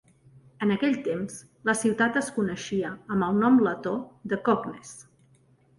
[0.65, 1.35] En aquell temps,
[1.71, 3.95] la ciutat es coneixia amb el nom letó
[4.33, 5.11] de Koknese.